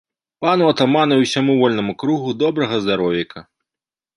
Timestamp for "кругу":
2.05-2.33